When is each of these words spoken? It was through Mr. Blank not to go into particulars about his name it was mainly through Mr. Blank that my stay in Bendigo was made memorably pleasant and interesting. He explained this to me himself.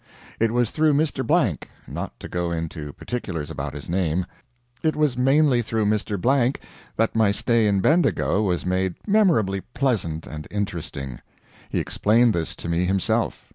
It 0.39 0.49
was 0.51 0.71
through 0.71 0.93
Mr. 0.93 1.23
Blank 1.23 1.69
not 1.87 2.19
to 2.21 2.27
go 2.27 2.49
into 2.49 2.91
particulars 2.93 3.51
about 3.51 3.75
his 3.75 3.87
name 3.87 4.25
it 4.81 4.95
was 4.95 5.15
mainly 5.15 5.61
through 5.61 5.85
Mr. 5.85 6.19
Blank 6.19 6.59
that 6.95 7.15
my 7.15 7.29
stay 7.29 7.67
in 7.67 7.81
Bendigo 7.81 8.41
was 8.41 8.65
made 8.65 8.95
memorably 9.05 9.61
pleasant 9.75 10.25
and 10.25 10.47
interesting. 10.49 11.21
He 11.69 11.77
explained 11.77 12.33
this 12.33 12.55
to 12.55 12.67
me 12.67 12.85
himself. 12.85 13.47